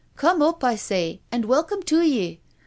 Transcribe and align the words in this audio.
Come 0.15 0.41
up, 0.41 0.63
I 0.63 0.77
say, 0.77 1.21
and 1.31 1.45
welcome 1.45 1.83
to 1.83 2.01
ye 2.01 2.41